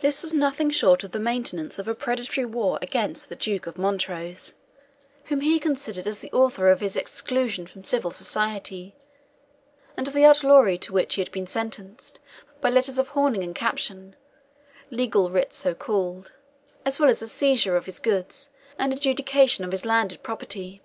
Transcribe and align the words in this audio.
This 0.00 0.24
was 0.24 0.34
nothing 0.34 0.68
short 0.68 1.04
of 1.04 1.12
the 1.12 1.20
maintenance 1.20 1.78
of 1.78 1.86
a 1.86 1.94
predatory 1.94 2.44
war 2.44 2.76
against 2.82 3.28
the 3.28 3.36
Duke 3.36 3.68
of 3.68 3.78
Montrose, 3.78 4.54
whom 5.26 5.42
he 5.42 5.60
considered 5.60 6.08
as 6.08 6.18
the 6.18 6.32
author 6.32 6.68
of 6.72 6.80
his 6.80 6.96
exclusion 6.96 7.64
from 7.64 7.84
civil 7.84 8.10
society, 8.10 8.96
and 9.96 10.08
of 10.08 10.14
the 10.14 10.24
outlawry 10.24 10.76
to 10.78 10.92
which 10.92 11.14
he 11.14 11.20
had 11.20 11.30
been 11.30 11.46
sentenced 11.46 12.18
by 12.60 12.68
letters 12.70 12.98
of 12.98 13.10
horning 13.10 13.44
and 13.44 13.54
caption 13.54 14.16
(legal 14.90 15.30
writs 15.30 15.56
so 15.56 15.72
called), 15.72 16.32
as 16.84 16.98
well 16.98 17.08
as 17.08 17.20
the 17.20 17.28
seizure 17.28 17.76
of 17.76 17.86
his 17.86 18.00
goods, 18.00 18.50
and 18.76 18.92
adjudication 18.92 19.64
of 19.64 19.70
his 19.70 19.84
landed 19.84 20.20
property. 20.24 20.82